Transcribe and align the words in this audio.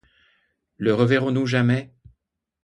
Le 0.77 0.95
reverrons-nous 0.95 1.45
jamais? 1.45 1.93